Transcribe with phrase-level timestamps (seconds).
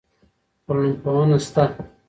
[0.65, 1.63] ټولنپوهنه سته.